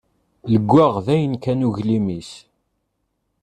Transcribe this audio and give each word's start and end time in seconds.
Leggaɣ 0.51 0.93
dayen 1.05 1.33
kan 1.43 1.65
uglim-is. 1.67 2.31